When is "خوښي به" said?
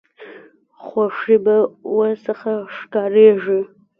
0.85-1.55